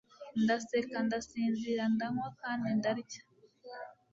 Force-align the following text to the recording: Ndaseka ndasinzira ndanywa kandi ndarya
Ndaseka 0.43 0.97
ndasinzira 1.05 1.83
ndanywa 1.93 2.27
kandi 2.41 2.67
ndarya 2.77 3.21